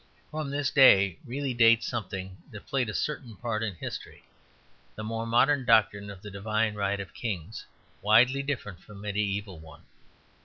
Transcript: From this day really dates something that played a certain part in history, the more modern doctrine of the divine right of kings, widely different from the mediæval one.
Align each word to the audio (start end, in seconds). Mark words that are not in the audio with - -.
From 0.31 0.49
this 0.49 0.71
day 0.71 1.19
really 1.27 1.53
dates 1.53 1.85
something 1.87 2.37
that 2.49 2.65
played 2.65 2.89
a 2.89 2.93
certain 2.95 3.35
part 3.35 3.61
in 3.61 3.75
history, 3.75 4.23
the 4.95 5.03
more 5.03 5.27
modern 5.27 5.63
doctrine 5.63 6.09
of 6.09 6.23
the 6.23 6.31
divine 6.31 6.73
right 6.73 6.99
of 6.99 7.13
kings, 7.13 7.67
widely 8.01 8.41
different 8.41 8.79
from 8.79 8.99
the 8.99 9.13
mediæval 9.13 9.59
one. 9.59 9.83